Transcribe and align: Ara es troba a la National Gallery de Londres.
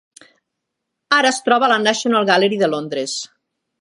Ara 1.17 1.31
es 1.33 1.39
troba 1.49 1.67
a 1.67 1.71
la 1.73 1.79
National 1.83 2.27
Gallery 2.31 2.59
de 2.63 2.71
Londres. 2.73 3.19